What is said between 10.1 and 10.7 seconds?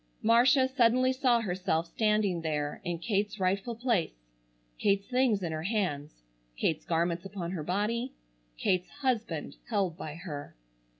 her.